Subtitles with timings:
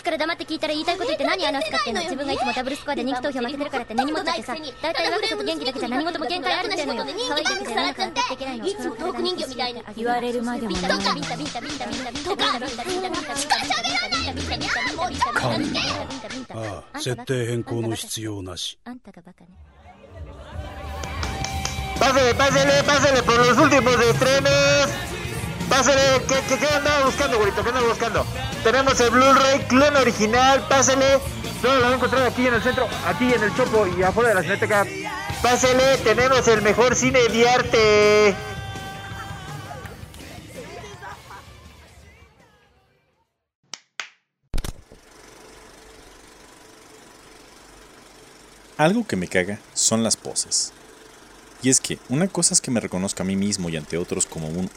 [0.00, 11.10] きから黙って聞いたら言いたいこと言って何話すかっていうの自分がいつもダブルスコアで人気投票負けてるからって何にだっちゃってさ大体若さと元気だけじゃ何事も限界あるんだよ可愛いだけじゃなくなっていけないのいつもトー人形みたいに言われるまでもとかとか
[16.52, 18.78] ああ設定変更の必要なし。
[18.84, 19.50] あんたがバカね。
[22.00, 22.50] Pásele, パ
[22.98, 25.09] ズル por los últimos estrenos.
[25.70, 27.62] Pásele, ¿qué, qué, qué andaba buscando, güerito?
[27.62, 28.26] ¿Qué andaba buscando?
[28.64, 31.20] Tenemos el Blu-ray clon original, pásele.
[31.62, 34.34] No, lo voy a aquí en el centro, aquí en el Chopo y afuera de
[34.34, 34.84] la Cineteca.
[35.40, 38.36] Pásele, tenemos el mejor cine de arte.
[48.76, 50.72] Algo que me caga son las poses.
[51.62, 54.26] Y es que una cosa es que me reconozca a mí mismo y ante otros
[54.26, 54.68] como un...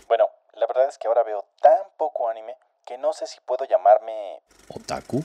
[0.73, 2.55] verdad es que ahora veo tan poco anime
[2.85, 4.41] que no sé si puedo llamarme...
[4.69, 5.23] Otaku.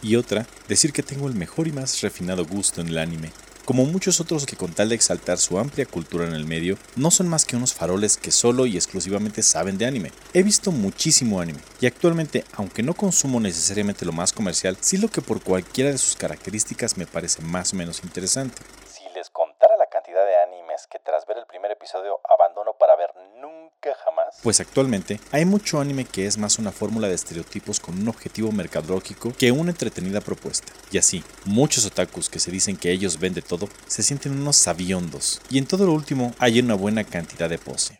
[0.00, 3.32] Y otra, decir que tengo el mejor y más refinado gusto en el anime.
[3.66, 7.10] Como muchos otros que con tal de exaltar su amplia cultura en el medio, no
[7.10, 10.10] son más que unos faroles que solo y exclusivamente saben de anime.
[10.32, 15.08] He visto muchísimo anime, y actualmente, aunque no consumo necesariamente lo más comercial, sí lo
[15.08, 18.62] que por cualquiera de sus características me parece más o menos interesante.
[18.86, 22.96] Si les contara la cantidad de animes que tras ver el primer episodio abandono para
[22.96, 24.27] ver nunca jamás.
[24.40, 28.52] Pues actualmente hay mucho anime que es más una fórmula de estereotipos con un objetivo
[28.52, 30.72] mercadológico que una entretenida propuesta.
[30.92, 34.54] Y así, muchos otakus que se dicen que ellos ven de todo se sienten unos
[34.54, 35.42] sabiondos.
[35.50, 37.94] Y en todo lo último hay una buena cantidad de pose.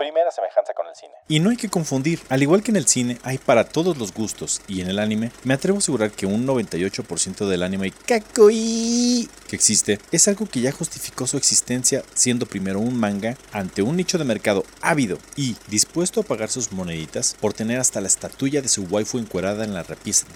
[1.30, 4.14] Y no hay que confundir, al igual que en el cine hay para todos los
[4.14, 9.28] gustos y en el anime, me atrevo a asegurar que un 98% del anime kakoi
[9.46, 13.96] que existe es algo que ya justificó su existencia siendo primero un manga ante un
[13.96, 18.62] nicho de mercado ávido y dispuesto a pagar sus moneditas por tener hasta la estatuilla
[18.62, 20.26] de su waifu encuerada en la repisa.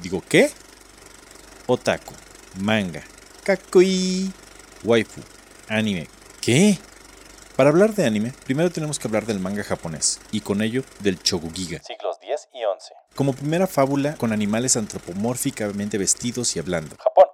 [0.00, 0.50] Digo, ¿qué?
[1.66, 2.14] Otaku,
[2.60, 3.02] manga,
[3.42, 4.30] kakoi,
[4.84, 5.20] waifu,
[5.68, 6.06] anime.
[6.40, 6.78] ¿Qué?
[7.56, 11.18] Para hablar de anime, primero tenemos que hablar del manga japonés, y con ello del
[11.22, 11.80] Chogugiga.
[11.82, 12.94] Siglos 10 y 11.
[13.14, 16.96] Como primera fábula con animales antropomórficamente vestidos y hablando.
[16.98, 17.25] Japón 1,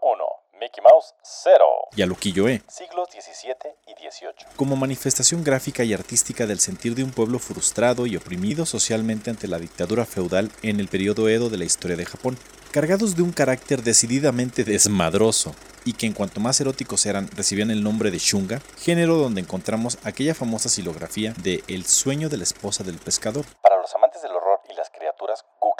[0.73, 1.65] Mickey Mouse 0.
[1.95, 2.63] Y a.
[2.67, 4.47] Siglos 17 y 18.
[4.57, 9.49] Como manifestación gráfica y artística del sentir de un pueblo frustrado y oprimido socialmente ante
[9.49, 12.39] la dictadura feudal en el periodo Edo de la historia de Japón
[12.73, 17.85] cargados de un carácter decididamente desmadroso, y que en cuanto más eróticos eran recibían el
[17.85, 22.83] nombre de Shunga, género donde encontramos aquella famosa silografía de El sueño de la esposa
[22.83, 23.45] del pescador.
[23.61, 24.52] Para los amantes del horror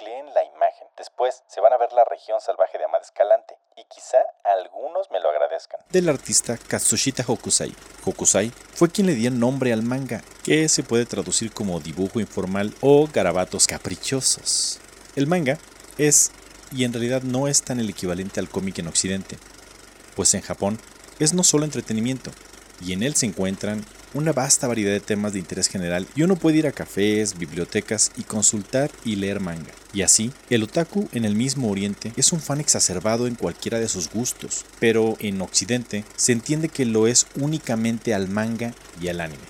[0.03, 0.89] googleen la imagen.
[0.97, 5.21] Después se van a ver la región salvaje de Amada Escalante, y quizá algunos me
[5.21, 5.81] lo agradezcan.
[5.91, 7.75] Del artista Katsushita Hokusai.
[8.05, 12.75] Hokusai fue quien le dio nombre al manga, que se puede traducir como dibujo informal
[12.81, 14.81] o garabatos caprichosos.
[15.17, 15.59] El manga
[15.99, 16.33] es
[16.73, 19.39] y en realidad no es tan el equivalente al cómic en Occidente,
[20.17, 20.81] pues en Japón
[21.19, 22.31] es no solo entretenimiento,
[22.81, 26.37] y en él se encuentran una vasta variedad de temas de interés general y uno
[26.37, 29.73] puede ir a cafés, bibliotecas y consultar y leer manga.
[29.93, 33.89] Y así, el otaku en el mismo Oriente es un fan exacerbado en cualquiera de
[33.89, 39.21] sus gustos, pero en Occidente se entiende que lo es únicamente al manga y al
[39.21, 39.43] anime.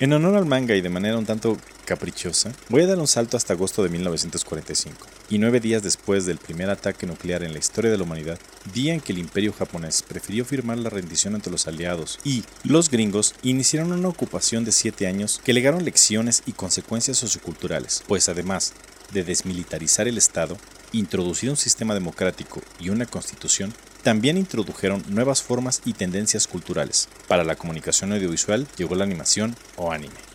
[0.00, 1.56] En honor al manga y de manera un tanto
[1.88, 6.36] caprichosa, voy a dar un salto hasta agosto de 1945, y nueve días después del
[6.36, 8.38] primer ataque nuclear en la historia de la humanidad,
[8.74, 12.90] día en que el imperio japonés prefirió firmar la rendición ante los aliados y los
[12.90, 18.74] gringos iniciaron una ocupación de siete años que legaron lecciones y consecuencias socioculturales, pues además
[19.14, 20.58] de desmilitarizar el Estado,
[20.92, 23.72] introducir un sistema democrático y una constitución,
[24.02, 27.08] también introdujeron nuevas formas y tendencias culturales.
[27.28, 30.27] Para la comunicación audiovisual llegó la animación o anime.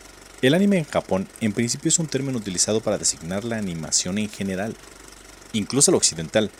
[0.43, 4.29] El anime en Japón en principio es un término utilizado para designar la animación en
[4.29, 4.75] general,
[5.53, 6.51] incluso la occidental,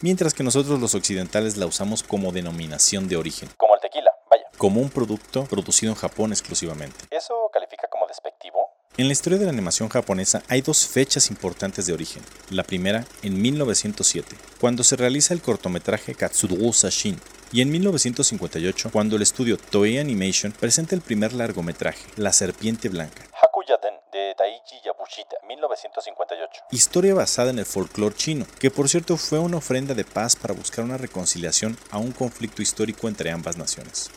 [0.00, 3.50] mientras que nosotros los occidentales la usamos como denominación de origen.
[3.58, 4.46] Como el tequila, vaya.
[4.56, 6.96] Como un producto producido en Japón exclusivamente.
[7.10, 8.70] ¿Eso califica como despectivo?
[8.96, 12.22] En la historia de la animación japonesa hay dos fechas importantes de origen.
[12.48, 17.20] La primera, en 1907, cuando se realiza el cortometraje Katsudo Sashin,
[17.52, 23.24] y en 1958, cuando el estudio Toei Animation presenta el primer largometraje, La Serpiente Blanca.
[23.40, 26.62] Hakuyaden, de Daichi Yabushita, 1958.
[26.70, 30.54] Historia basada en el folclore chino, que por cierto fue una ofrenda de paz para
[30.54, 34.10] buscar una reconciliación a un conflicto histórico entre ambas naciones.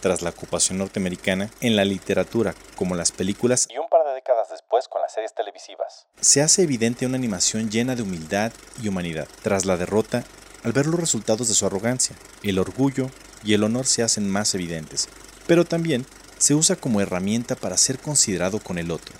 [0.00, 4.50] Tras la ocupación norteamericana, en la literatura, como las películas y un par de décadas
[4.50, 9.28] después con las series televisivas, se hace evidente una animación llena de humildad y humanidad.
[9.42, 10.24] Tras la derrota,
[10.64, 13.10] al ver los resultados de su arrogancia, el orgullo
[13.44, 15.08] y el honor se hacen más evidentes,
[15.46, 16.06] pero también
[16.38, 19.14] se usa como herramienta para ser considerado con el otro.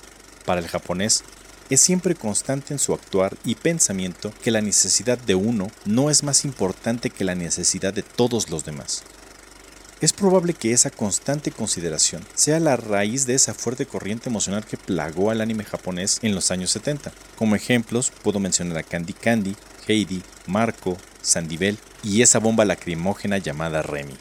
[0.44, 1.22] Para el japonés,
[1.70, 6.22] es siempre constante en su actuar y pensamiento que la necesidad de uno no es
[6.22, 9.04] más importante que la necesidad de todos los demás.
[10.00, 14.76] Es probable que esa constante consideración sea la raíz de esa fuerte corriente emocional que
[14.76, 17.12] plagó al anime japonés en los años 70.
[17.36, 19.56] Como ejemplos puedo mencionar a Candy Candy,
[19.86, 24.14] Heidi, Marco, Sandivel y esa bomba lacrimógena llamada Remy.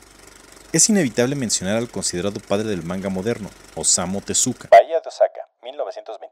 [0.72, 4.70] Es inevitable mencionar al considerado padre del manga moderno, Osamu Tezuka.
[5.78, 6.24] Bahía de Osaka,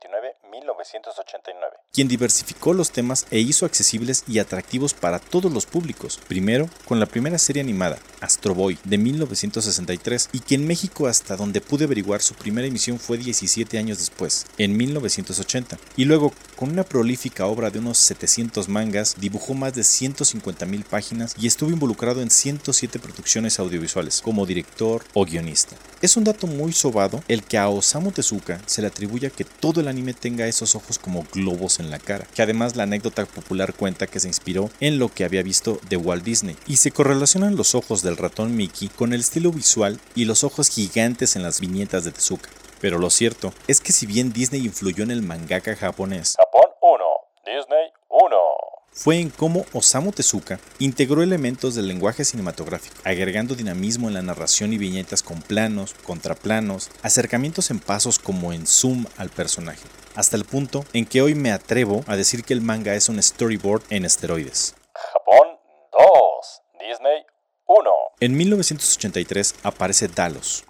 [0.51, 6.69] 1929-1989, quien diversificó los temas e hizo accesibles y atractivos para todos los públicos, primero
[6.85, 11.61] con la primera serie animada, Astro Boy, de 1963, y que en México hasta donde
[11.61, 16.83] pude averiguar su primera emisión fue 17 años después, en 1980, y luego con una
[16.83, 22.29] prolífica obra de unos 700 mangas, dibujó más de 150.000 páginas y estuvo involucrado en
[22.29, 25.75] 107 producciones audiovisuales, como director o guionista.
[26.01, 29.81] Es un dato muy sobado el que a Osamu Tezuka se le atribuye que todo
[29.81, 33.75] el anime tenga esos ojos como globos en la cara, que además la anécdota popular
[33.75, 37.55] cuenta que se inspiró en lo que había visto de Walt Disney, y se correlacionan
[37.55, 41.59] los ojos del ratón Mickey con el estilo visual y los ojos gigantes en las
[41.59, 42.49] viñetas de Tezuka.
[42.79, 47.05] Pero lo cierto es que si bien Disney influyó en el mangaka japonés, Japón 1,
[47.45, 48.00] Disney 1
[48.93, 54.73] fue en cómo Osamu Tezuka integró elementos del lenguaje cinematográfico, agregando dinamismo en la narración
[54.73, 60.43] y viñetas con planos, contraplanos, acercamientos en pasos como en zoom al personaje, hasta el
[60.43, 64.03] punto en que hoy me atrevo a decir que el manga es un storyboard en
[64.03, 64.75] esteroides.
[64.93, 65.47] Japón
[65.93, 67.25] 2, Disney
[67.65, 70.65] 1 En 1983 aparece Dalos,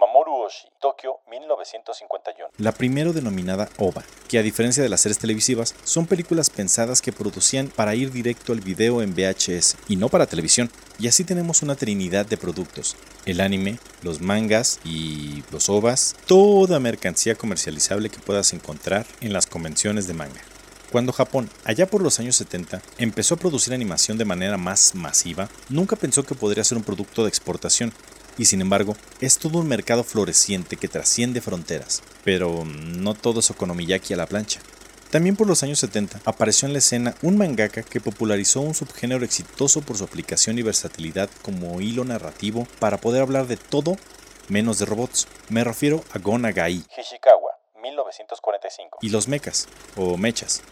[0.51, 6.06] Oshii, Tokio 1951 la primero denominada OVA, que a diferencia de las series televisivas, son
[6.06, 10.69] películas pensadas que producían para ir directo al video en VHS y no para televisión.
[11.00, 16.80] Y así tenemos una trinidad de productos, el anime, los mangas y los OVAs, toda
[16.80, 20.42] mercancía comercializable que puedas encontrar en las convenciones de manga.
[20.92, 25.48] Cuando Japón, allá por los años 70, empezó a producir animación de manera más masiva,
[25.69, 27.94] nunca pensó que podría ser un producto de exportación,
[28.38, 33.51] y sin embargo, es todo un mercado floreciente que trasciende fronteras, pero no todo es
[33.51, 34.62] okonomiyaki a la plancha.
[35.12, 39.25] También por los años 70 apareció en la escena un mangaka que popularizó un subgénero
[39.25, 43.98] exitoso por su aplicación y versatilidad como hilo narrativo para poder hablar de todo
[44.48, 45.27] menos de robots.
[45.50, 47.51] Me refiero a Gon Nagai Hishikawa
[47.81, 49.68] 1945 y los mechas
[49.98, 50.63] o mechas,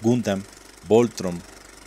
[0.00, 0.42] Gundam,
[0.88, 1.42] Voltron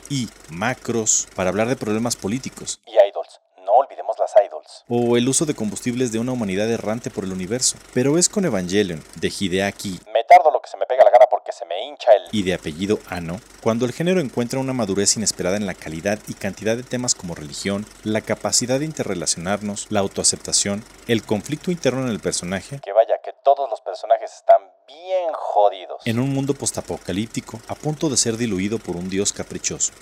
[0.08, 3.42] y Macros para hablar de problemas políticos y idols.
[3.66, 4.67] No olvidemos las idols.
[4.88, 7.78] O el uso de combustibles de una humanidad errante por el universo.
[7.94, 11.26] Pero es con Evangelion de Hideaki Me tardo lo que se me pega la gana
[11.30, 12.24] porque se me hincha el...
[12.32, 16.34] y de apellido Ano, cuando el género encuentra una madurez inesperada en la calidad y
[16.34, 22.10] cantidad de temas como religión, la capacidad de interrelacionarnos, la autoaceptación, el conflicto interno en
[22.10, 26.02] el personaje, Que vaya, que todos los personajes están bien jodidos.
[26.06, 29.94] en un mundo postapocalíptico a punto de ser diluido por un dios caprichoso.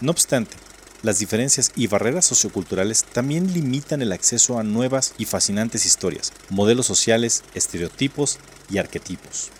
[0.00, 0.56] No obstante,
[1.02, 6.86] las diferencias y barreras socioculturales también limitan el acceso a nuevas y fascinantes historias, modelos
[6.86, 8.38] sociales, estereotipos
[8.68, 9.50] y arquetipos.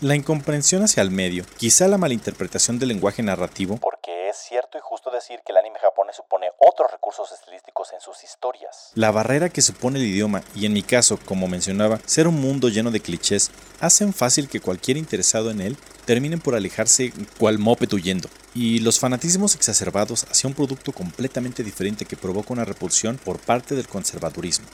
[0.00, 4.80] La incomprensión hacia el medio, quizá la malinterpretación del lenguaje narrativo, Porque es cierto y
[4.82, 8.90] justo decir que el anime japonés supone otros recursos estilísticos en sus historias.
[8.94, 12.68] La barrera que supone el idioma y en mi caso, como mencionaba, ser un mundo
[12.68, 17.92] lleno de clichés, hacen fácil que cualquier interesado en él termine por alejarse cual moped
[17.92, 18.28] huyendo.
[18.54, 23.74] Y los fanatismos exacerbados hacia un producto completamente diferente que provoca una repulsión por parte
[23.74, 24.66] del conservadurismo.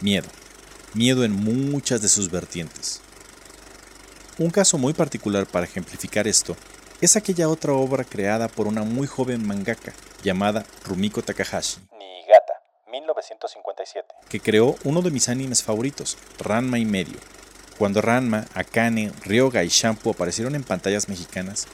[0.00, 0.28] Miedo.
[0.92, 3.00] Miedo en muchas de sus vertientes.
[4.38, 6.56] Un caso muy particular para ejemplificar esto
[7.04, 9.92] es aquella otra obra creada por una muy joven mangaka
[10.22, 12.54] llamada Rumiko Takahashi, Niigata
[12.90, 14.08] 1957.
[14.30, 17.18] que creó uno de mis animes favoritos, Ranma y medio.
[17.76, 21.66] Cuando Ranma, Akane, Ryoga y Shampoo aparecieron en pantallas mexicanas,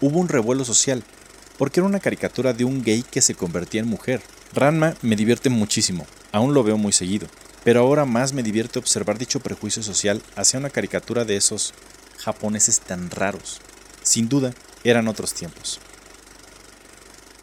[0.00, 1.04] hubo un revuelo social,
[1.58, 4.22] porque era una caricatura de un gay que se convertía en mujer.
[4.54, 7.26] Ranma me divierte muchísimo, aún lo veo muy seguido,
[7.64, 11.74] pero ahora más me divierte observar dicho prejuicio social hacia una caricatura de esos
[12.16, 13.60] japoneses tan raros.
[14.02, 15.80] Sin duda, eran otros tiempos.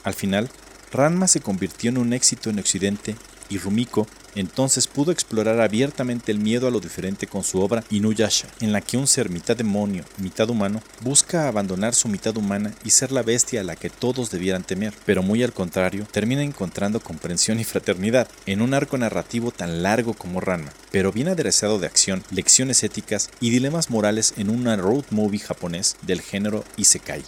[0.04, 0.50] Al final,
[0.92, 3.16] Ranma se convirtió en un éxito en Occidente
[3.50, 8.48] y Rumiko entonces pudo explorar abiertamente el miedo a lo diferente con su obra Inuyasha,
[8.60, 12.92] en la que un ser mitad demonio, mitad humano, busca abandonar su mitad humana y
[12.92, 17.00] ser la bestia a la que todos debieran temer, pero muy al contrario, termina encontrando
[17.00, 21.88] comprensión y fraternidad en un arco narrativo tan largo como Ranma, pero bien aderezado de
[21.88, 27.24] acción, lecciones éticas y dilemas morales en una road movie japonés del género Isekai.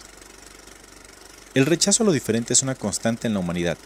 [1.54, 3.76] El rechazo a lo diferente es una constante en la humanidad,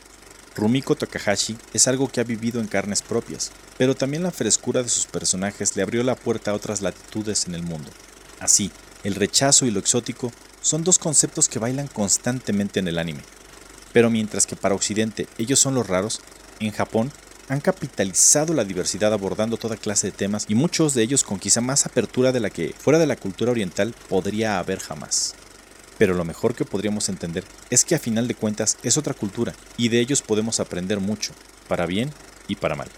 [0.56, 4.88] Rumiko Takahashi es algo que ha vivido en carnes propias, pero también la frescura de
[4.88, 7.90] sus personajes le abrió la puerta a otras latitudes en el mundo.
[8.38, 8.70] Así,
[9.02, 13.22] el rechazo y lo exótico son dos conceptos que bailan constantemente en el anime.
[13.92, 16.20] Pero mientras que para Occidente ellos son los raros,
[16.60, 17.12] en Japón
[17.48, 21.60] han capitalizado la diversidad abordando toda clase de temas y muchos de ellos con quizá
[21.60, 25.34] más apertura de la que fuera de la cultura oriental podría haber jamás.
[25.98, 29.54] Pero lo mejor que podríamos entender es que a final de cuentas es otra cultura
[29.76, 31.32] y de ellos podemos aprender mucho,
[31.68, 32.10] para bien
[32.48, 32.88] y para mal.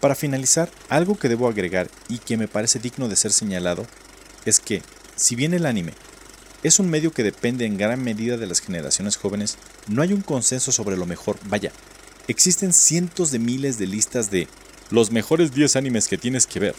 [0.00, 3.86] Para finalizar, algo que debo agregar y que me parece digno de ser señalado
[4.44, 4.82] es que,
[5.16, 5.94] si bien el anime
[6.62, 9.56] es un medio que depende en gran medida de las generaciones jóvenes,
[9.86, 11.70] no hay un consenso sobre lo mejor, vaya,
[12.28, 14.48] existen cientos de miles de listas de
[14.90, 16.74] los mejores 10 animes que tienes que ver,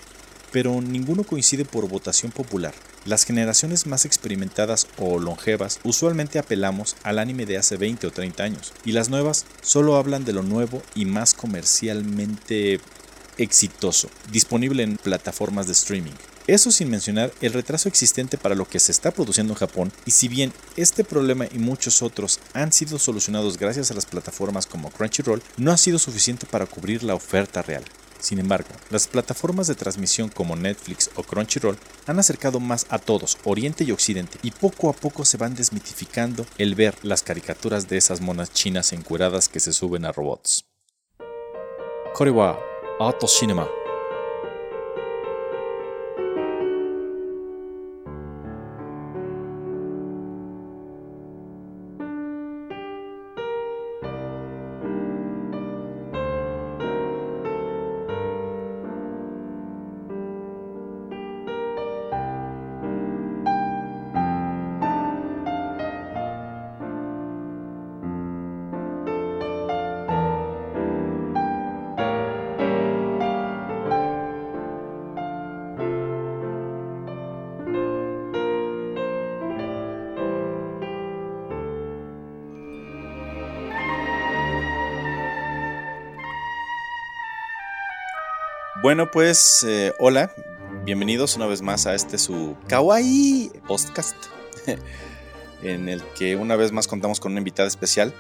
[0.52, 2.74] pero ninguno coincide por votación popular.
[3.08, 8.44] Las generaciones más experimentadas o longevas usualmente apelamos al anime de hace 20 o 30
[8.44, 12.82] años, y las nuevas solo hablan de lo nuevo y más comercialmente
[13.38, 16.12] exitoso, disponible en plataformas de streaming.
[16.48, 20.12] Eso sin mencionar el retraso existente para lo que se está produciendo en Japón, y
[20.12, 24.92] si bien este problema y muchos otros han sido solucionados gracias a las plataformas como
[24.92, 27.86] Crunchyroll, no ha sido suficiente para cubrir la oferta real.
[28.28, 33.38] Sin embargo, las plataformas de transmisión como Netflix o Crunchyroll han acercado más a todos,
[33.46, 37.96] Oriente y Occidente, y poco a poco se van desmitificando el ver las caricaturas de
[37.96, 40.66] esas monas chinas encueradas que se suben a robots.
[42.14, 42.60] Korewa,
[43.00, 43.66] Auto Cinema.
[88.88, 90.32] Bueno, pues eh, hola,
[90.86, 94.16] bienvenidos una vez más a este su Kawaii Podcast,
[95.62, 98.14] en el que una vez más contamos con una invitada especial.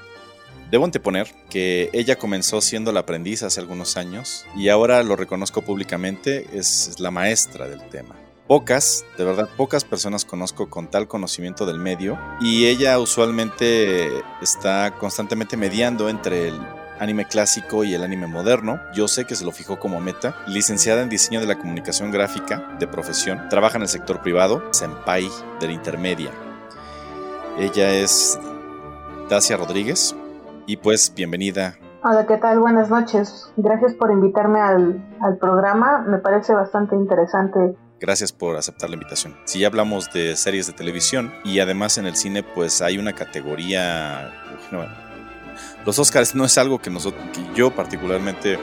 [0.69, 5.62] Debo anteponer que ella comenzó siendo la aprendiz hace algunos años y ahora lo reconozco
[5.62, 8.17] públicamente, es la maestra del tema.
[8.45, 14.09] Pocas, de verdad, pocas personas conozco con tal conocimiento del medio y ella usualmente
[14.41, 16.59] está constantemente mediando entre el
[17.00, 18.80] anime clásico y el anime moderno.
[18.94, 20.36] Yo sé que se lo fijó como meta.
[20.48, 25.30] Licenciada en diseño de la comunicación gráfica de profesión, trabaja en el sector privado, senpai
[25.60, 26.32] de la intermedia.
[27.58, 28.39] Ella es
[29.30, 30.16] Dacia Rodríguez
[30.66, 31.77] y pues bienvenida.
[32.04, 32.60] Hola, ¿qué tal?
[32.60, 33.51] Buenas noches.
[33.58, 36.06] Gracias por invitarme al, al programa.
[36.08, 39.36] Me parece bastante interesante Gracias por aceptar la invitación.
[39.46, 43.13] Si ya hablamos de series de televisión y además en el cine pues hay una
[43.13, 44.32] categoría,
[45.85, 47.23] los Oscars no es algo que, nosotros,
[47.55, 48.59] yo particularmente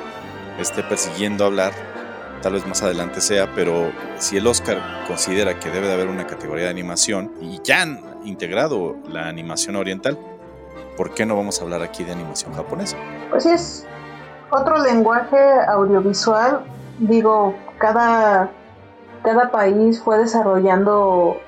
[0.58, 1.72] esté persiguiendo hablar,
[2.42, 6.26] tal vez más adelante sea, pero si el Oscar considera que debe de haber una
[6.26, 10.18] categoría de animación y ya han integrado la animación oriental,
[10.96, 12.96] ¿por qué no vamos a hablar aquí de animación japonesa?
[13.30, 13.86] Pues es
[14.50, 16.60] otro lenguaje audiovisual,
[16.98, 18.50] digo, cada,
[19.22, 21.38] cada país fue desarrollando,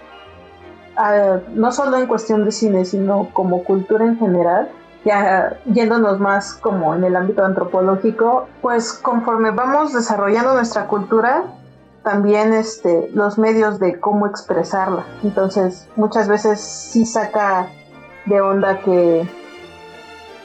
[0.96, 4.70] ah, no solo en cuestión de cine, sino como cultura en general,
[5.06, 11.44] ya yéndonos más como en el ámbito antropológico, pues conforme vamos desarrollando nuestra cultura,
[12.02, 15.06] también este, los medios de cómo expresarla.
[15.22, 17.68] Entonces, muchas veces sí saca
[18.24, 19.28] de onda que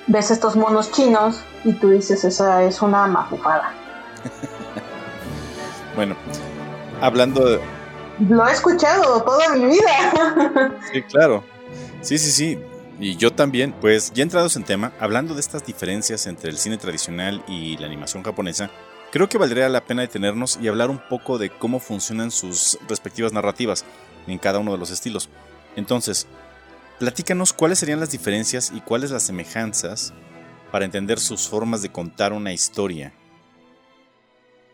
[0.05, 3.73] ves estos monos chinos y tú dices, esa es una mafufada.
[5.95, 6.15] bueno,
[7.01, 7.59] hablando de...
[8.29, 10.71] Lo he escuchado toda mi vida.
[10.93, 11.43] sí, claro.
[12.01, 12.70] Sí, sí, sí.
[13.01, 16.77] Y yo también, pues ya entrados en tema, hablando de estas diferencias entre el cine
[16.77, 18.69] tradicional y la animación japonesa,
[19.11, 23.33] creo que valdría la pena detenernos y hablar un poco de cómo funcionan sus respectivas
[23.33, 23.85] narrativas
[24.27, 25.31] en cada uno de los estilos.
[25.75, 26.27] Entonces,
[26.99, 30.13] platícanos cuáles serían las diferencias y cuáles las semejanzas
[30.71, 33.13] para entender sus formas de contar una historia.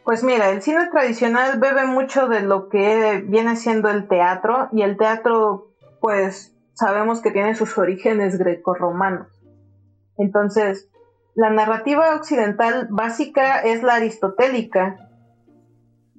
[0.04, 4.82] Pues mira, el cine tradicional bebe mucho de lo que viene siendo el teatro y
[4.82, 9.28] el teatro pues sabemos que tiene sus orígenes grecorromanos.
[10.18, 10.90] Entonces,
[11.36, 15.10] la narrativa occidental básica es la aristotélica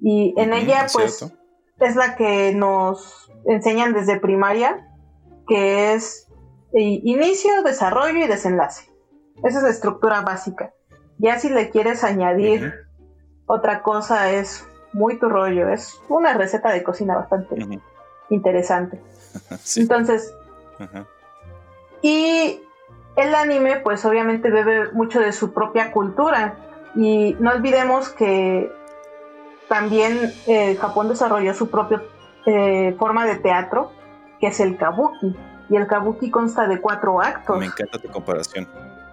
[0.01, 1.25] y en ella pues
[1.79, 4.87] es la que nos enseñan desde primaria,
[5.47, 6.27] que es
[6.73, 8.89] inicio, desarrollo y desenlace.
[9.43, 10.73] Esa es la estructura básica.
[11.17, 12.73] Ya si le quieres añadir
[13.45, 17.55] otra cosa es muy tu rollo, es una receta de cocina bastante
[18.29, 19.01] interesante.
[19.75, 20.33] Entonces,
[22.01, 22.61] y
[23.15, 26.57] el anime pues obviamente bebe mucho de su propia cultura
[26.95, 28.71] y no olvidemos que
[29.67, 32.01] también eh, Japón desarrolló su propia
[32.45, 33.91] eh, forma de teatro,
[34.39, 35.35] que es el kabuki.
[35.69, 37.59] Y el kabuki consta de cuatro actos.
[37.59, 38.67] Me encanta tu comparación.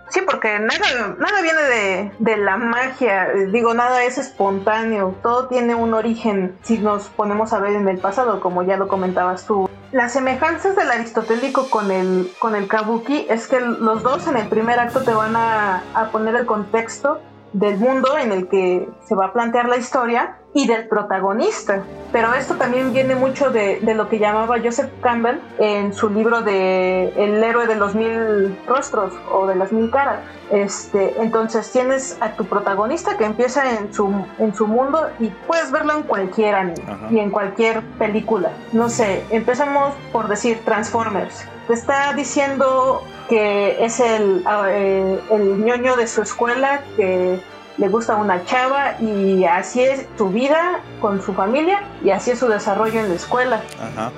[0.09, 5.75] Sí, porque nada, nada viene de, de, la magia, digo, nada es espontáneo, todo tiene
[5.75, 9.69] un origen si nos ponemos a ver en el pasado, como ya lo comentabas tú.
[9.93, 14.49] Las semejanzas del aristotélico con el, con el kabuki es que los dos en el
[14.49, 17.21] primer acto te van a, a poner el contexto
[17.59, 21.83] del mundo en el que se va a plantear la historia y del protagonista.
[22.13, 26.43] Pero esto también viene mucho de, de, lo que llamaba Joseph Campbell en su libro
[26.43, 30.21] de El héroe de los mil rostros o de las mil caras.
[30.51, 35.71] Este, entonces tienes a tu protagonista que empieza en su, en su mundo y puedes
[35.73, 38.51] verlo en cualquier anime y en cualquier película.
[38.73, 41.47] No sé, empezamos por decir Transformers.
[41.67, 47.41] Te está diciendo que es el, eh, el ñoño de su escuela que
[47.79, 52.39] le gusta una chava y así es su vida con su familia y así es
[52.39, 54.13] su desarrollo en la escuela, Ajá.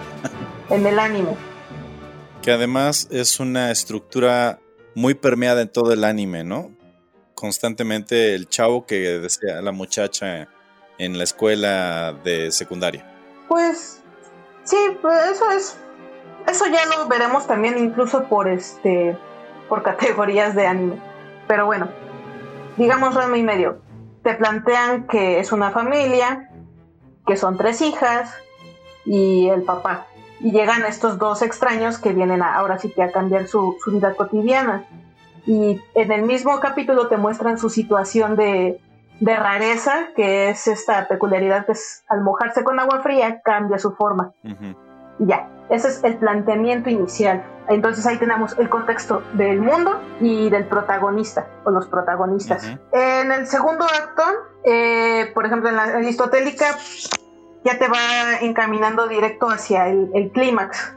[0.71, 1.37] en el anime.
[2.43, 4.61] Que además es una estructura
[4.95, 6.71] muy permeada en todo el anime, ¿no?
[7.35, 10.49] Constantemente el chavo que desea a la muchacha
[10.99, 13.05] en la escuela de secundaria.
[13.49, 14.00] Pues
[14.65, 15.77] sí, pues eso es
[16.49, 19.17] eso ya lo veremos también incluso por este
[19.69, 20.97] por categorías de anime.
[21.47, 21.88] Pero bueno,
[22.76, 23.83] digamos ramo y medio.
[24.23, 26.50] Te plantean que es una familia,
[27.26, 28.35] que son tres hijas
[29.05, 30.07] y el papá.
[30.40, 34.85] Y llegan estos dos extraños que vienen ahora sí que a cambiar su, vida cotidiana.
[35.47, 38.81] Y en el mismo capítulo te muestran su situación de,
[39.21, 41.73] rareza, que es esta peculiaridad que
[42.09, 44.33] al mojarse con agua fría cambia su forma.
[45.19, 47.45] Y ya, ese es el planteamiento inicial.
[47.69, 52.65] Entonces ahí tenemos el contexto del mundo y del protagonista o los protagonistas.
[52.93, 54.23] En el segundo acto,
[54.65, 56.78] eh, por ejemplo, en la aristotélica,
[57.65, 60.95] ya te va encaminando directo hacia el, clímax.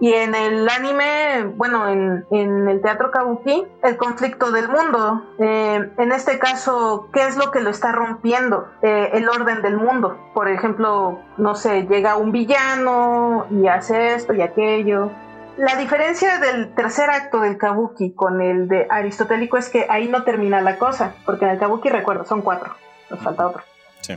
[0.00, 5.22] Y en el anime, bueno, en, el teatro kabuki, el conflicto del mundo.
[5.38, 8.68] Eh, en este caso, ¿qué es lo que lo está rompiendo?
[8.82, 10.16] Eh, el orden del mundo.
[10.34, 15.10] Por ejemplo, no sé, llega un villano y hace esto y aquello.
[15.56, 20.22] La diferencia del tercer acto del kabuki con el de aristotélico es que ahí no
[20.22, 22.76] termina la cosa, porque en el kabuki, recuerdo, son cuatro,
[23.10, 23.62] nos falta otro.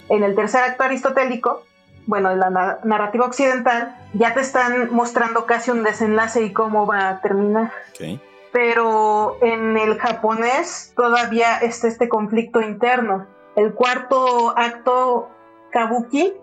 [0.09, 1.63] En el tercer acto aristotélico,
[2.07, 7.09] bueno, en la narrativa occidental, ya te están mostrando casi un desenlace y cómo va
[7.09, 7.71] a terminar.
[8.51, 13.27] Pero en el japonés todavía está este conflicto interno.
[13.55, 15.29] El cuarto acto
[15.71, 16.33] kabuki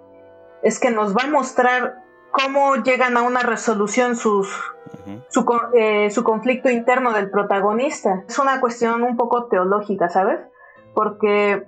[0.62, 4.48] es que nos va a mostrar cómo llegan a una resolución sus,
[5.28, 8.24] su, eh, su conflicto interno del protagonista.
[8.28, 10.40] Es una cuestión un poco teológica, ¿sabes?
[10.94, 11.66] Porque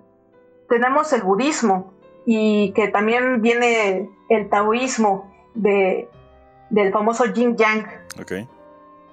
[0.69, 1.93] tenemos el budismo
[2.27, 6.09] y que también viene el taoísmo de,
[6.71, 7.87] del famoso yin yang.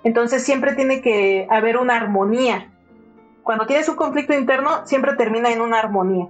[0.03, 2.71] Entonces siempre tiene que haber una armonía.
[3.43, 6.27] Cuando tienes un conflicto interno, siempre termina en una armonía.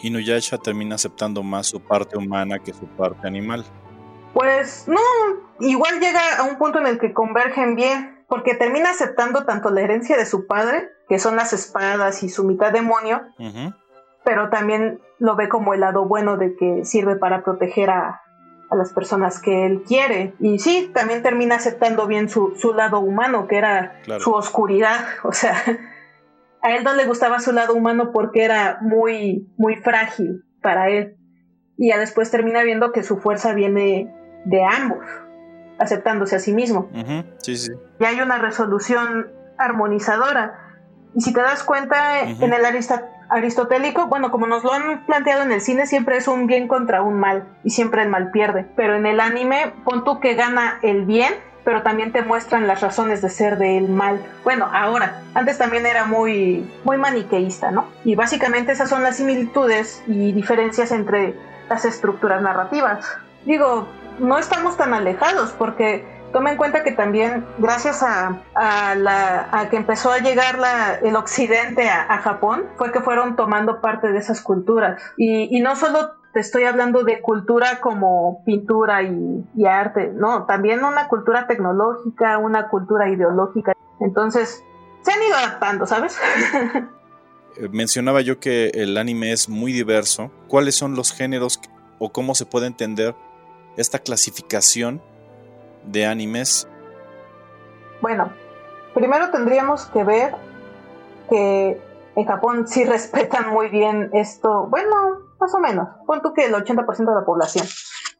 [0.00, 3.64] Inuyasha termina aceptando más su parte humana que su parte animal.
[4.32, 5.00] Pues no,
[5.60, 9.82] igual llega a un punto en el que convergen bien, porque termina aceptando tanto la
[9.82, 13.22] herencia de su padre, que son las espadas y su mitad demonio,
[14.24, 18.20] pero también lo ve como el lado bueno de que sirve para proteger a,
[18.70, 20.34] a las personas que él quiere.
[20.38, 25.00] Y sí, también termina aceptando bien su, su lado humano, que era su oscuridad.
[25.24, 25.56] O sea,
[26.60, 31.16] a él no le gustaba su lado humano porque era muy, muy frágil para él.
[31.78, 35.06] Y ya después termina viendo que su fuerza viene de ambos,
[35.78, 36.90] aceptándose a sí mismo.
[37.98, 40.63] Y hay una resolución armonizadora.
[41.14, 42.64] Y si te das cuenta, en el
[43.28, 47.02] aristotélico, bueno, como nos lo han planteado en el cine, siempre es un bien contra
[47.02, 48.66] un mal y siempre el mal pierde.
[48.76, 51.32] Pero en el anime, pon tú que gana el bien,
[51.64, 54.20] pero también te muestran las razones de ser del mal.
[54.42, 57.86] Bueno, ahora, antes también era muy, muy maniqueísta, ¿no?
[58.04, 61.34] Y básicamente esas son las similitudes y diferencias entre
[61.68, 63.06] las estructuras narrativas.
[63.46, 68.42] Digo, no estamos tan alejados porque toma en cuenta que también gracias a,
[68.96, 70.58] la, que empezó a llegar
[71.02, 76.10] el occidente a, Japón fue que fueron tomando parte de esas culturas y, no solo
[76.32, 82.38] te estoy hablando de cultura como pintura y, y, arte, no, también una cultura tecnológica,
[82.38, 83.72] una cultura ideológica.
[84.00, 84.64] Entonces,
[85.02, 86.18] se han ido adaptando, ¿sabes?
[87.56, 90.32] Eh, mencionaba yo que el anime es muy diverso.
[90.48, 91.60] ¿Cuáles son los géneros
[92.00, 93.14] o cómo se puede entender
[93.76, 95.00] esta clasificación
[95.86, 96.68] de animes?
[98.00, 98.32] Bueno,
[98.94, 100.34] primero tendríamos que ver
[101.28, 101.82] que
[102.16, 104.96] en Japón sí respetan muy bien esto, bueno,
[105.40, 107.66] más o menos, pon tú que el 80% de la población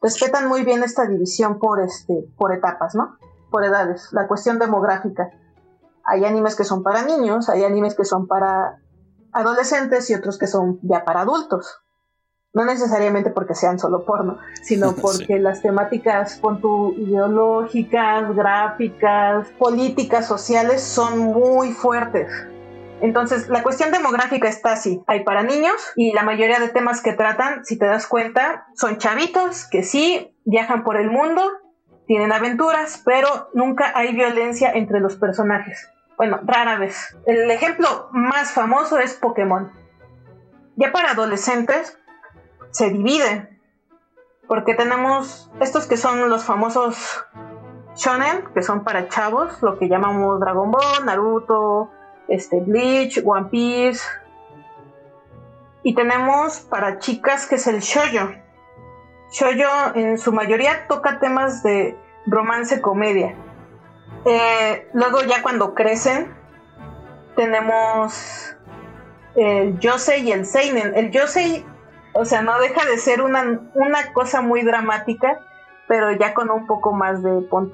[0.01, 3.17] respetan muy bien esta división por este por etapas, ¿no?
[3.49, 5.29] Por edades, la cuestión demográfica.
[6.03, 8.77] Hay animes que son para niños, hay animes que son para
[9.31, 11.81] adolescentes y otros que son ya para adultos.
[12.55, 16.59] No necesariamente porque sean solo porno, sino porque las temáticas pon
[16.97, 22.31] ideológicas, gráficas, políticas, sociales son muy fuertes.
[23.01, 25.03] Entonces, la cuestión demográfica está así.
[25.05, 28.97] Hay para niños y la mayoría de temas que tratan, si te das cuenta, son
[28.97, 31.43] chavitos que sí viajan por el mundo,
[32.07, 35.89] tienen aventuras, pero nunca hay violencia entre los personajes.
[36.17, 37.17] Bueno, rara vez.
[37.25, 39.71] El ejemplo más famoso es Pokémon.
[40.77, 41.97] Ya para adolescentes
[42.75, 43.49] se divide.
[44.47, 47.25] Porque tenemos estos que son los famosos
[47.95, 51.89] shonen, que son para chavos, lo que llamamos Dragon Ball, Naruto,
[52.27, 54.03] este, Bleach, One Piece.
[55.83, 58.31] Y tenemos para chicas que es el shoyo.
[59.31, 63.35] Shoyo en su mayoría toca temas de romance comedia.
[64.25, 66.33] Eh, luego ya cuando crecen
[67.37, 68.53] tenemos
[69.35, 70.93] el Yosei y el Seinen.
[70.95, 71.65] El Yosei,
[72.15, 75.39] o sea, no deja de ser una, una cosa muy dramática,
[75.87, 77.69] pero ya con un poco más de pon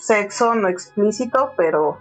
[0.00, 1.98] sexo, no explícito, pero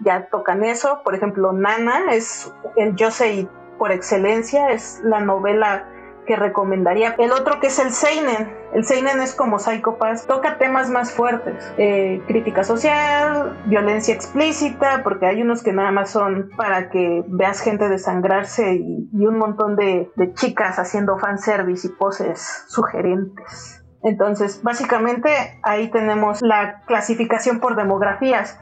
[0.00, 1.00] ya tocan eso.
[1.04, 5.88] Por ejemplo, Nana es el Yosei por excelencia, es la novela
[6.26, 7.14] que recomendaría.
[7.18, 8.52] El otro que es el Seinen.
[8.72, 11.72] El Seinen es como Psycho toca temas más fuertes.
[11.76, 17.60] Eh, crítica social, violencia explícita, porque hay unos que nada más son para que veas
[17.60, 23.82] gente desangrarse y, y un montón de, de chicas haciendo fanservice y poses sugerentes.
[24.02, 25.30] Entonces, básicamente
[25.62, 28.58] ahí tenemos la clasificación por demografías.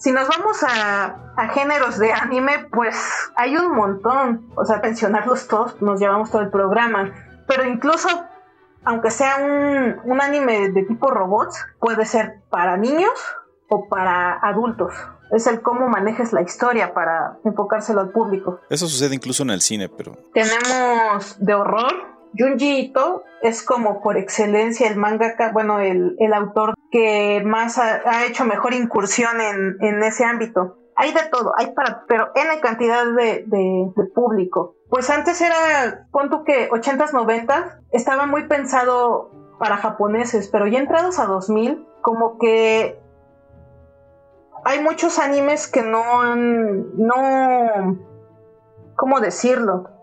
[0.00, 2.96] Si nos vamos a, géneros de anime, pues
[3.36, 4.50] hay un montón.
[4.56, 7.12] O sea, pensionarlos todos, nos llevamos todo el programa.
[7.46, 8.08] Pero incluso,
[8.82, 13.12] aunque sea un, un anime de tipo robots, puede ser para niños
[13.68, 14.94] o para adultos.
[15.32, 18.58] Es el cómo manejes la historia para enfocárselo al público.
[18.70, 20.16] Eso sucede incluso en el cine, pero...
[20.32, 21.92] Tenemos de horror,
[22.38, 28.44] Junji Ito es como por excelencia el mangaka, bueno, el, autor que más ha, hecho
[28.44, 30.76] mejor incursión en, ese ámbito.
[30.96, 34.76] Hay de todo, hay para, pero N cantidad de, público.
[34.88, 41.18] Pues antes era, punto que 80s, 90 estaba muy pensado para japoneses, pero ya entrados
[41.18, 42.98] a 2000, como que
[44.64, 47.98] hay muchos animes que no han, no,
[48.96, 49.99] ¿cómo decirlo?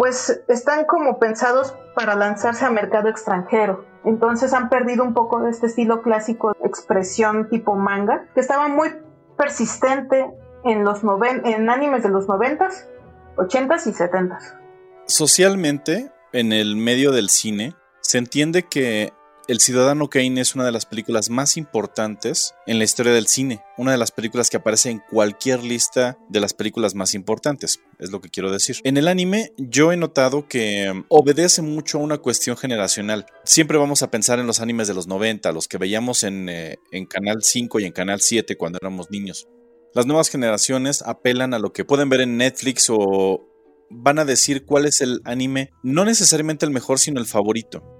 [0.00, 3.84] Pues están como pensados para lanzarse a mercado extranjero.
[4.06, 8.66] Entonces han perdido un poco de este estilo clásico de expresión tipo manga, que estaba
[8.66, 8.94] muy
[9.36, 10.26] persistente
[10.64, 11.02] en los
[11.44, 12.88] en animes de los noventas,
[13.36, 14.56] ochentas y setentas.
[15.04, 19.12] Socialmente, en el medio del cine, se entiende que
[19.50, 23.60] el Ciudadano Kane es una de las películas más importantes en la historia del cine,
[23.76, 28.12] una de las películas que aparece en cualquier lista de las películas más importantes, es
[28.12, 28.76] lo que quiero decir.
[28.84, 33.26] En el anime yo he notado que um, obedece mucho a una cuestión generacional.
[33.42, 36.78] Siempre vamos a pensar en los animes de los 90, los que veíamos en, eh,
[36.92, 39.48] en Canal 5 y en Canal 7 cuando éramos niños.
[39.94, 43.48] Las nuevas generaciones apelan a lo que pueden ver en Netflix o
[43.90, 47.99] van a decir cuál es el anime, no necesariamente el mejor, sino el favorito.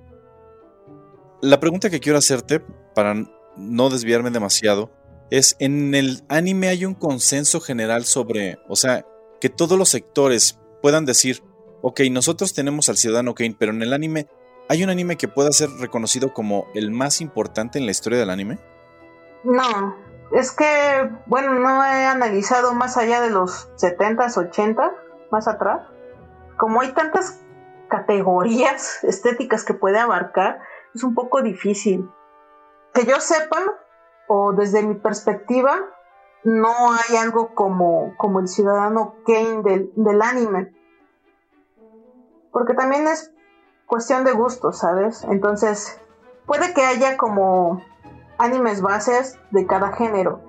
[1.43, 2.61] La pregunta que quiero hacerte,
[2.95, 3.15] para
[3.57, 4.91] no desviarme demasiado,
[5.31, 9.07] es, ¿en el anime hay un consenso general sobre, o sea,
[9.41, 11.43] que todos los sectores puedan decir,
[11.83, 14.29] ok, nosotros tenemos al Ciudadano Kane, pero en el anime,
[14.69, 18.31] ¿hay un anime que pueda ser reconocido como el más importante en la historia del
[18.31, 18.59] anime?
[19.45, 19.97] No,
[20.33, 24.93] es que, bueno, no he analizado más allá de los 70s, 80
[25.31, 25.83] más atrás.
[26.59, 27.41] Como hay tantas
[27.89, 30.61] categorías estéticas que puede abarcar,
[30.95, 32.11] es un poco difícil.
[32.95, 33.59] Que yo sepa,
[34.29, 35.77] o desde mi perspectiva,
[36.45, 40.75] no hay algo como, como el ciudadano Kane del, del anime.
[42.53, 43.33] Porque también es
[43.87, 45.25] cuestión de gusto, ¿sabes?
[45.25, 46.01] Entonces,
[46.47, 47.83] puede que haya como
[48.39, 50.41] animes bases de cada género,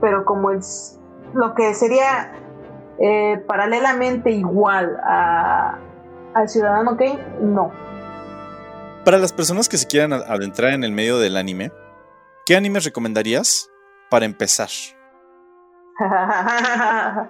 [0.00, 0.98] pero como es
[1.34, 2.32] lo que sería
[2.98, 5.78] eh, paralelamente igual a,
[6.34, 7.70] al Ciudadano Kane, no.
[9.04, 11.72] Para las personas que se quieran adentrar en el medio del anime,
[12.44, 13.70] ¿qué animes recomendarías
[14.10, 14.68] para empezar?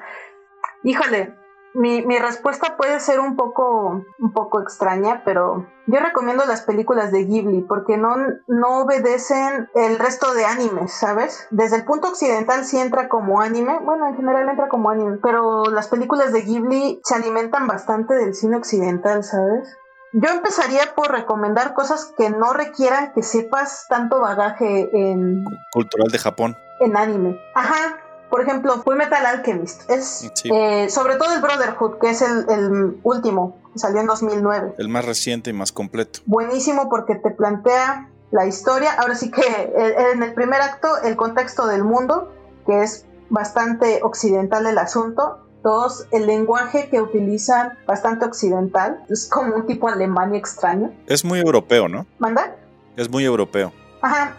[0.82, 1.38] Híjole,
[1.74, 7.12] mi, mi, respuesta puede ser un poco, un poco extraña, pero yo recomiendo las películas
[7.12, 8.16] de Ghibli porque no,
[8.48, 11.46] no obedecen el resto de animes, ¿sabes?
[11.52, 15.66] Desde el punto occidental sí entra como anime, bueno, en general entra como anime, pero
[15.66, 19.76] las películas de Ghibli se alimentan bastante del cine occidental, ¿sabes?
[20.12, 25.44] Yo empezaría por recomendar cosas que no requieran que sepas tanto bagaje en...
[25.72, 26.56] Cultural de Japón.
[26.80, 27.40] En anime.
[27.54, 27.98] Ajá,
[28.30, 29.90] por ejemplo, Full Metal Alchemist.
[29.90, 34.74] Es eh, sobre todo el Brotherhood, que es el, último, salió en 2009.
[34.78, 36.20] El más reciente y más completo.
[36.26, 38.92] Buenísimo porque te plantea la historia.
[38.94, 42.32] Ahora sí que eh, en el primer acto, el contexto del mundo,
[42.66, 45.46] que es bastante occidental el asunto.
[45.62, 49.04] Dos, el lenguaje que utilizan bastante occidental.
[49.08, 50.92] Es como un tipo Alemania extraño.
[51.06, 52.06] Es muy europeo, ¿no?
[52.18, 52.56] ¿Manda?
[52.96, 53.72] Es muy europeo.
[54.00, 54.34] Ajá.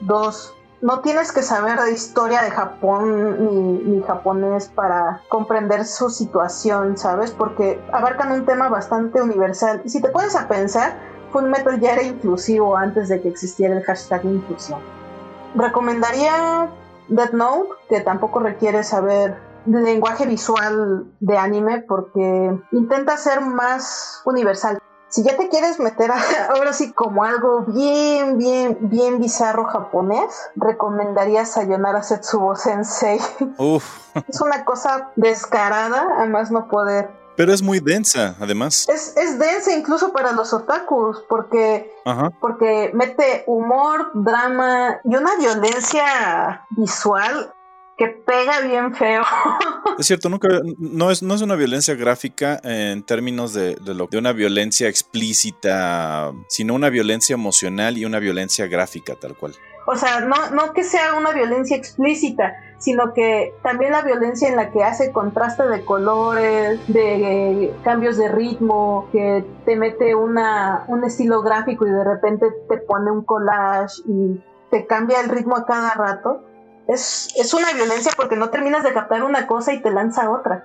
[0.00, 6.96] Dos, no tienes que saber de historia de Japón ni, japonés para comprender su situación,
[6.96, 7.32] ¿sabes?
[7.32, 9.82] Porque abarcan un tema bastante universal.
[9.84, 10.98] Y si te pones a pensar,
[11.32, 14.80] Full Metal ya era inclusivo antes de que existiera el hashtag inclusión.
[15.54, 16.70] Recomendaría
[17.08, 24.80] Death Note, que tampoco requiere saber lenguaje visual de anime porque intenta ser más universal
[25.10, 26.10] si ya te quieres meter
[26.48, 33.20] ahora sí como algo bien, bien, bien bizarro japonés, recomendaría Sayonara Setsubo Sensei.
[34.28, 37.10] es una cosa descarada, además no poder.
[37.36, 38.86] Pero es muy densa, además.
[38.88, 41.90] Es, es densa incluso para los otakus, porque,
[42.38, 47.52] porque mete humor, drama y una violencia visual
[48.00, 49.22] que pega bien feo.
[49.98, 54.16] Es cierto, nunca, no, es, no es una violencia gráfica en términos de, lo, de
[54.16, 59.52] una violencia explícita, sino una violencia emocional y una violencia gráfica, tal cual.
[59.86, 64.56] O sea, no, no que sea una violencia explícita, sino que también la violencia en
[64.56, 71.04] la que hace contraste de colores, de cambios de ritmo, que te mete una, un
[71.04, 75.66] estilo gráfico y de repente te pone un collage y te cambia el ritmo a
[75.66, 76.46] cada rato
[76.94, 80.64] es, una violencia porque no terminas de captar una cosa y te lanza otra.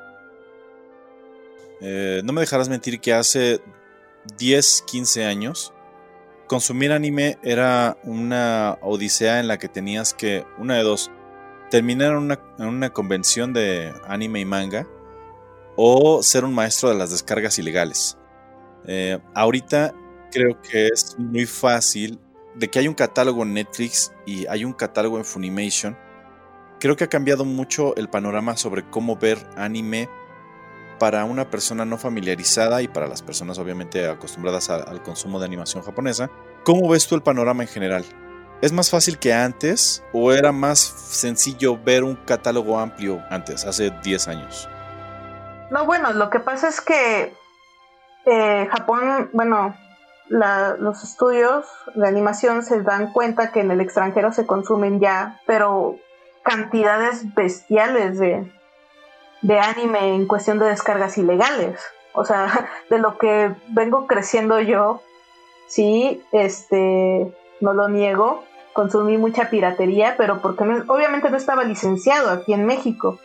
[1.82, 3.62] Eh, no me dejarás mentir que hace
[4.38, 5.74] 10, 15 años
[6.48, 11.12] consumir anime era una odisea en la que tenías que, una de dos,
[11.70, 14.88] terminar en una, convención de anime y manga
[15.76, 18.18] o ser un maestro de las descargas ilegales.
[18.88, 19.94] Eh, ahorita
[20.32, 22.20] creo que es muy fácil
[22.54, 25.98] de que hay un catálogo en Netflix y hay un catálogo en Funimation
[26.80, 30.10] Creo que ha cambiado mucho el panorama sobre cómo ver anime
[31.00, 35.84] para una persona no familiarizada y para las personas obviamente acostumbradas al consumo de animación
[35.84, 36.30] japonesa.
[36.64, 38.06] ¿Cómo ves tú el panorama en general?
[38.62, 43.92] ¿Es más fácil que antes o era más sencillo ver un catálogo amplio antes, hace
[44.04, 44.70] 10 años?
[45.72, 47.34] No, bueno, lo que pasa es que
[48.26, 49.76] eh, Japón, bueno,
[50.30, 56.00] los estudios de animación se dan cuenta que en el extranjero se consumen ya, pero
[56.46, 58.50] cantidades bestiales de,
[59.42, 61.82] de anime en cuestión de descargas ilegales.
[62.14, 65.02] O sea, de lo que vengo creciendo yo,
[65.68, 72.54] sí, este, no lo niego, consumí mucha piratería, pero porque obviamente no estaba licenciado aquí
[72.54, 73.20] en México.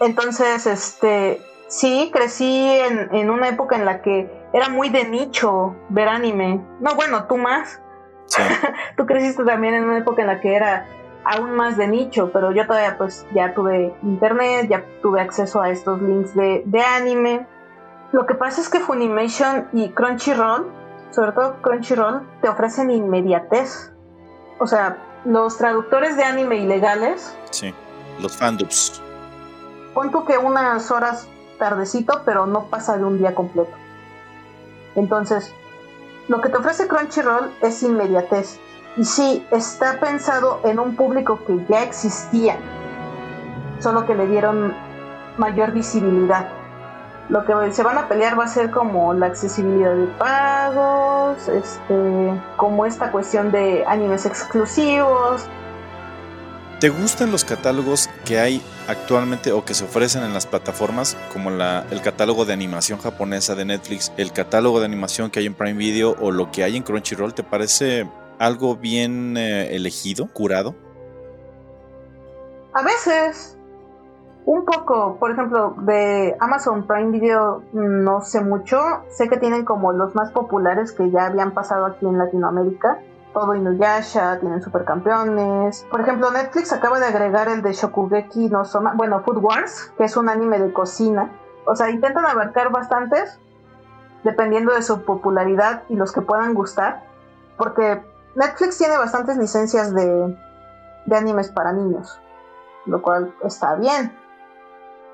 [0.00, 5.76] Entonces, este, sí, crecí en, en, una época en la que era muy de nicho
[5.90, 6.60] ver anime.
[6.80, 7.80] No, bueno, tú más.
[8.96, 10.86] tú creciste también en una época en la que era
[11.28, 15.70] aún más de nicho, pero yo todavía pues ya tuve internet, ya tuve acceso a
[15.70, 17.46] estos links de, anime.
[18.12, 20.72] Lo que pasa es que Funimation y Crunchyroll,
[21.10, 23.92] sobre todo Crunchyroll, te ofrecen inmediatez.
[24.58, 27.36] O sea, los traductores de anime ilegales.
[27.50, 27.74] Sí,
[28.20, 29.02] los fandubs.
[29.92, 33.76] Pon que unas horas tardecito, pero no pasa de un día completo.
[34.94, 35.52] Entonces,
[36.28, 38.58] lo que te ofrece Crunchyroll es inmediatez.
[38.98, 42.56] Y sí, está pensado en un público que ya existía,
[43.78, 44.74] solo que le dieron
[45.36, 46.48] mayor visibilidad.
[47.28, 52.40] Lo que se van a pelear va a ser como la accesibilidad de pagos, este,
[52.56, 55.46] como esta cuestión de animes exclusivos.
[56.80, 61.50] ¿Te gustan los catálogos que hay actualmente o que se ofrecen en las plataformas como
[61.50, 65.54] la, el catálogo de animación japonesa de Netflix, el catálogo de animación que hay en
[65.54, 67.32] Prime Video o lo que hay en Crunchyroll?
[67.32, 70.74] ¿Te parece algo bien eh, elegido, curado?
[72.72, 73.54] A veces.
[74.44, 78.80] Un poco, por ejemplo, de Amazon Prime Video no sé mucho.
[79.10, 82.98] Sé que tienen como los más populares que ya habían pasado aquí en Latinoamérica.
[83.34, 85.86] Todo Inuyasha, tienen supercampeones.
[85.90, 90.04] Por ejemplo, Netflix acaba de agregar el de Shokugeki no Soma, bueno, Food Wars, que
[90.04, 91.30] es un anime de cocina.
[91.66, 93.38] O sea, intentan abarcar bastantes,
[94.24, 97.04] dependiendo de su popularidad y los que puedan gustar,
[97.58, 98.00] porque
[98.38, 100.36] Netflix tiene bastantes licencias de,
[101.10, 102.20] animes para niños,
[102.86, 104.16] lo cual está bien.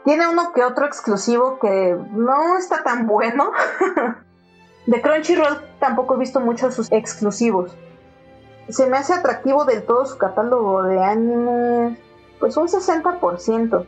[0.04, 3.50] Tiene uno que otro exclusivo que no está tan bueno.
[4.86, 7.74] de Crunchyroll tampoco he visto muchos sus exclusivos.
[8.68, 11.98] Se me hace atractivo del todo su catálogo de animes,
[12.40, 13.86] pues un 60%,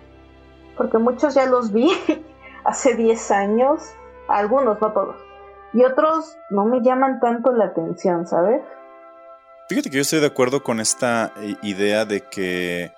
[0.78, 1.90] porque muchos ya los vi
[2.64, 3.82] hace 10 años,
[4.28, 5.16] algunos, no todos,
[5.74, 8.62] y otros no me llaman tanto la atención, ¿sabes?
[9.68, 12.92] Fíjate que yo estoy de acuerdo con esta eh, idea de que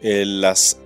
[0.00, 0.80] eh, las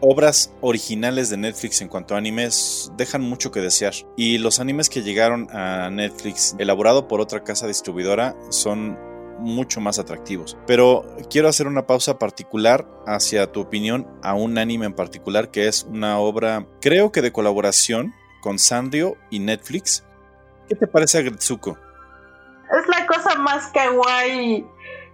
[0.00, 3.92] obras originales de Netflix en cuanto a animes dejan mucho que desear.
[4.16, 8.98] Y los animes que llegaron a Netflix, elaborado por otra casa distribuidora, son
[9.40, 10.56] mucho más atractivos.
[10.66, 15.68] Pero quiero hacer una pausa particular hacia tu opinión a un anime en particular que
[15.68, 20.02] es una obra, creo que de colaboración con Sanrio y Netflix.
[20.66, 21.76] ¿Qué te parece Agretsuko?
[22.70, 24.64] Es la cosa más kawaii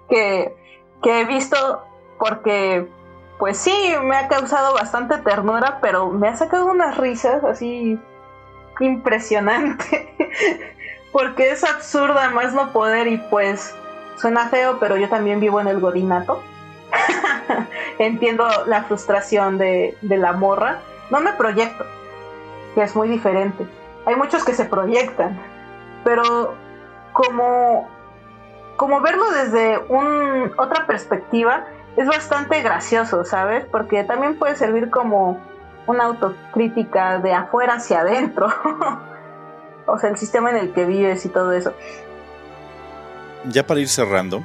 [0.08, 0.54] que,
[1.02, 1.84] que he visto
[2.18, 2.88] porque
[3.38, 7.98] pues sí, me ha causado bastante ternura, pero me ha sacado unas risas así
[8.80, 10.14] impresionante.
[11.14, 13.72] porque es absurda más no poder y pues
[14.16, 16.42] suena feo, pero yo también vivo en el godinato.
[17.98, 20.80] Entiendo la frustración de, de la morra.
[21.10, 21.86] No me proyecto,
[22.74, 23.64] que es muy diferente.
[24.06, 25.40] Hay muchos que se proyectan,
[26.02, 26.54] pero
[27.12, 27.88] como
[28.76, 33.64] como verlo desde un, otra perspectiva es bastante gracioso, ¿sabes?
[33.70, 35.40] Porque también puede servir como
[35.86, 38.48] una autocrítica de afuera hacia adentro.
[39.86, 41.72] o sea, el sistema en el que vives y todo eso.
[43.48, 44.42] Ya para ir cerrando,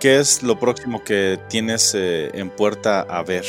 [0.00, 3.44] ¿qué es lo próximo que tienes eh, en puerta a ver?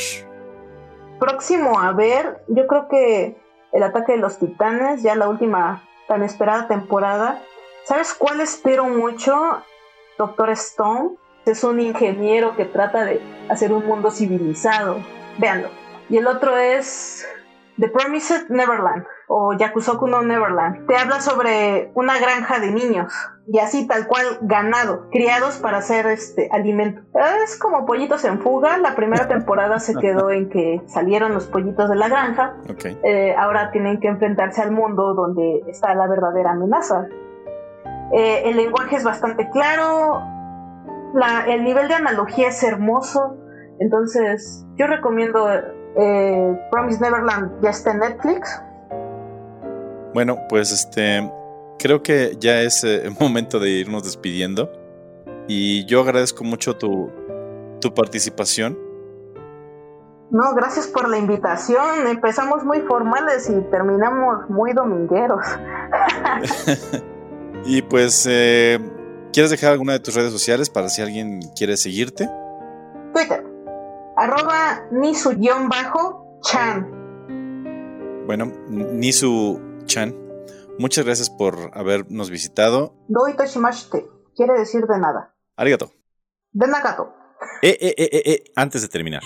[1.18, 3.36] Próximo a ver, yo creo que
[3.72, 7.42] el ataque de los titanes, ya la última tan esperada temporada.
[7.84, 9.62] ¿Sabes cuál espero mucho?
[10.20, 11.12] Doctor Stone
[11.46, 14.98] es un ingeniero que trata de hacer un mundo civilizado.
[15.38, 15.70] Veanlo.
[16.10, 17.26] Y el otro es
[17.78, 20.86] The Promised Neverland o Yakusoku no Neverland.
[20.86, 23.10] Te habla sobre una granja de niños
[23.46, 27.00] y así tal cual ganado, criados para hacer este alimento.
[27.42, 28.76] Es como pollitos en fuga.
[28.76, 32.56] La primera temporada se quedó en que salieron los pollitos de la granja.
[33.04, 37.08] Eh, ahora tienen que enfrentarse al mundo donde está la verdadera amenaza.
[38.12, 40.20] Eh, el lenguaje es bastante claro,
[41.46, 43.36] el nivel de analogía es hermoso,
[43.78, 45.48] entonces yo recomiendo
[45.96, 48.62] eh, Promise Neverland, ya está en Netflix.
[50.12, 51.30] Bueno, pues este,
[51.78, 54.70] creo que ya es eh, momento de irnos despidiendo
[55.46, 57.10] y yo agradezco mucho tu,
[57.80, 58.78] tu participación.
[60.32, 62.06] No, gracias por la invitación.
[62.06, 65.44] Empezamos muy formales y terminamos muy domingueros.
[67.64, 68.78] Y pues, eh,
[69.32, 72.28] ¿quieres dejar alguna de tus redes sociales para si alguien quiere seguirte?
[73.12, 73.44] Twitter,
[74.16, 76.90] arroba nisu-chan.
[78.26, 80.14] Bueno, Nisu-chan,
[80.78, 82.94] muchas gracias por habernos visitado.
[83.08, 85.34] Doi toshimashite, quiere decir de nada.
[85.56, 85.90] Arigato.
[86.52, 87.12] De nagato.
[87.62, 89.22] Eh, eh, eh, eh, eh, antes de terminar.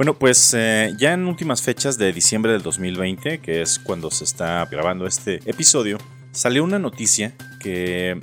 [0.00, 4.24] Bueno, pues eh, ya en últimas fechas de diciembre del 2020, que es cuando se
[4.24, 5.98] está grabando este episodio,
[6.32, 8.18] salió una noticia que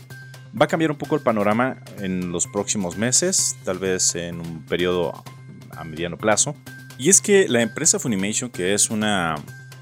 [0.59, 4.65] va a cambiar un poco el panorama en los próximos meses, tal vez en un
[4.65, 5.23] periodo
[5.69, 6.55] a mediano plazo.
[6.97, 9.35] Y es que la empresa Funimation, que es una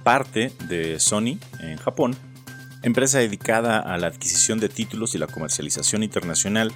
[0.04, 2.18] parte de Sony en Japón,
[2.84, 6.74] empresa dedicada a la adquisición de títulos y la comercialización internacional,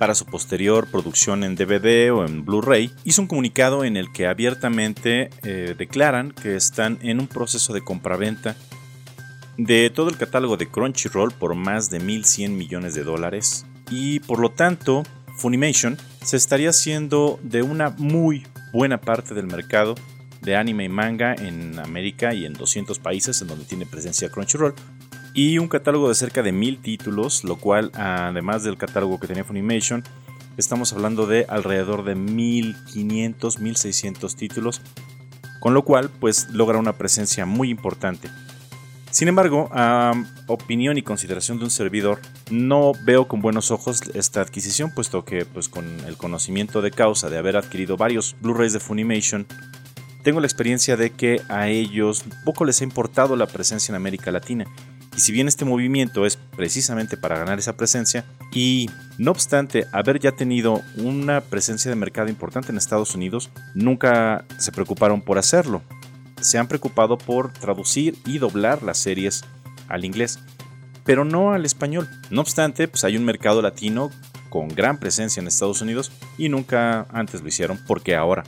[0.00, 4.26] para su posterior producción en DVD o en Blu-ray, hizo un comunicado en el que
[4.26, 8.56] abiertamente eh, declaran que están en un proceso de compraventa
[9.58, 13.66] de todo el catálogo de Crunchyroll por más de 1.100 millones de dólares.
[13.90, 15.02] Y por lo tanto
[15.36, 19.96] Funimation se estaría haciendo de una muy buena parte del mercado
[20.40, 24.74] de anime y manga en América y en 200 países en donde tiene presencia Crunchyroll,
[25.34, 29.44] y un catálogo de cerca de mil títulos, lo cual además del catálogo que tenía
[29.44, 30.02] Funimation,
[30.56, 34.82] estamos hablando de alrededor de 1500, 1600 títulos,
[35.60, 38.28] con lo cual pues logra una presencia muy importante.
[39.10, 40.12] Sin embargo, a
[40.46, 42.20] opinión y consideración de un servidor,
[42.50, 47.28] no veo con buenos ojos esta adquisición, puesto que pues con el conocimiento de causa
[47.28, 49.46] de haber adquirido varios Blu-rays de Funimation,
[50.22, 54.30] tengo la experiencia de que a ellos poco les ha importado la presencia en América
[54.30, 54.66] Latina
[55.20, 60.18] Y si bien este movimiento es precisamente para ganar esa presencia, y no obstante haber
[60.18, 65.82] ya tenido una presencia de mercado importante en Estados Unidos, nunca se preocuparon por hacerlo.
[66.40, 69.44] Se han preocupado por traducir y doblar las series
[69.88, 70.38] al inglés,
[71.04, 72.08] pero no al español.
[72.30, 74.10] No obstante, pues hay un mercado latino
[74.48, 78.44] con gran presencia en Estados Unidos y nunca antes lo hicieron porque ahora.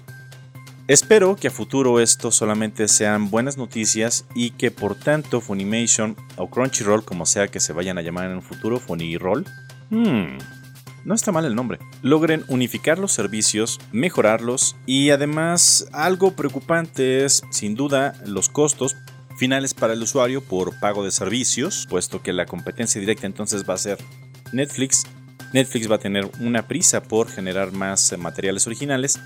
[0.89, 6.51] Espero que a futuro esto solamente sean buenas noticias y que por tanto Funimation o
[6.51, 9.47] Crunchyroll, como sea que se vayan a llamar en un futuro, Funiroll,
[9.91, 10.39] hmm,
[11.05, 17.45] no está mal el nombre, logren unificar los servicios, mejorarlos y además algo preocupante es
[17.51, 18.97] sin duda los costos
[19.37, 23.75] finales para el usuario por pago de servicios, puesto que la competencia directa entonces va
[23.75, 23.99] a ser
[24.53, 25.05] Netflix.
[25.53, 29.21] Netflix va a tener una prisa por generar más materiales originales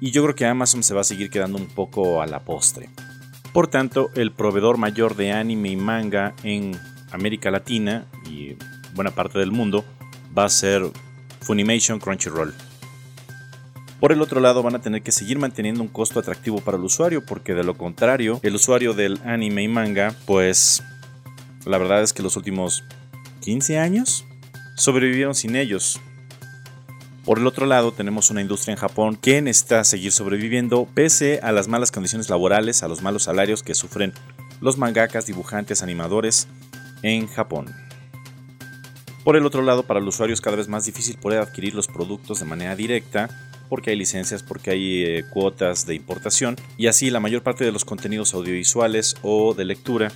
[0.00, 2.88] y yo creo que Amazon se va a seguir quedando un poco a la postre.
[3.52, 6.78] Por tanto, el proveedor mayor de anime y manga en
[7.10, 8.56] América Latina y
[8.94, 9.84] buena parte del mundo
[10.36, 10.82] va a ser
[11.40, 12.54] Funimation Crunchyroll.
[13.98, 16.84] Por el otro lado van a tener que seguir manteniendo un costo atractivo para el
[16.84, 20.82] usuario porque de lo contrario el usuario del anime y manga pues
[21.66, 22.82] la verdad es que los últimos
[23.40, 24.24] 15 años
[24.76, 26.00] sobrevivieron sin ellos.
[27.30, 31.52] Por el otro lado tenemos una industria en Japón que necesita seguir sobreviviendo pese a
[31.52, 34.12] las malas condiciones laborales, a los malos salarios que sufren
[34.60, 36.48] los mangakas, dibujantes, animadores
[37.02, 37.66] en Japón.
[39.22, 41.86] Por el otro lado, para el usuario es cada vez más difícil poder adquirir los
[41.86, 43.28] productos de manera directa
[43.68, 47.70] porque hay licencias, porque hay eh, cuotas de importación y así la mayor parte de
[47.70, 50.10] los contenidos audiovisuales o de lectura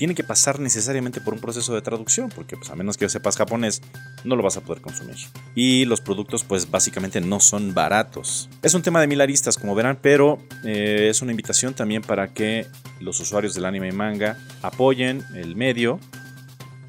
[0.00, 3.36] tiene que pasar necesariamente por un proceso de traducción, porque pues, a menos que sepas
[3.36, 3.82] japonés,
[4.24, 5.18] no lo vas a poder consumir.
[5.54, 8.48] Y los productos pues básicamente no son baratos.
[8.62, 12.32] Es un tema de mil aristas, como verán, pero eh, es una invitación también para
[12.32, 12.66] que
[12.98, 16.00] los usuarios del anime y manga apoyen el medio,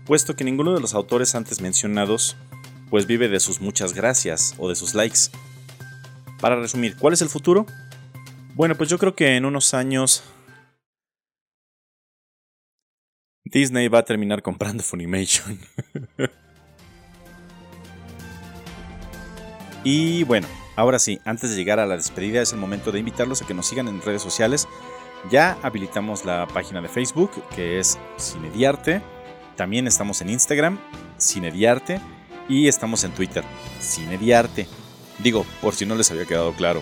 [0.05, 2.38] puesto que ninguno de los autores antes mencionados
[2.89, 5.20] pues vive de sus muchas gracias o de sus likes.
[6.39, 7.66] Para resumir, ¿cuál es el futuro?
[8.55, 10.24] Bueno, pues yo creo que en unos años
[13.52, 15.60] Disney va a terminar comprando Funimation.
[19.84, 23.41] y bueno, ahora sí, antes de llegar a la despedida es el momento de invitarlos
[23.41, 24.68] a que nos sigan en redes sociales.
[25.30, 29.02] Ya habilitamos la página de Facebook que es Cinediarte.
[29.56, 30.80] También estamos en Instagram,
[31.20, 31.99] Cinediarte.
[32.49, 33.43] Y estamos en Twitter,
[33.80, 34.68] Cinediarte.
[35.20, 36.82] Digo, por si no les había quedado claro.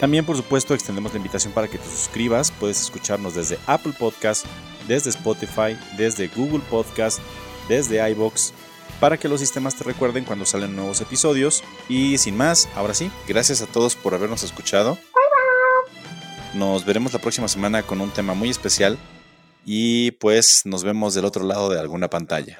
[0.00, 2.50] También, por supuesto, extendemos la invitación para que te suscribas.
[2.50, 4.46] Puedes escucharnos desde Apple Podcast,
[4.88, 7.20] desde Spotify, desde Google Podcast,
[7.68, 8.52] desde iBox,
[9.00, 11.62] para que los sistemas te recuerden cuando salen nuevos episodios.
[11.88, 14.98] Y sin más, ahora sí, gracias a todos por habernos escuchado.
[16.54, 18.96] Nos veremos la próxima semana con un tema muy especial
[19.66, 22.58] y pues nos vemos del otro lado de alguna pantalla.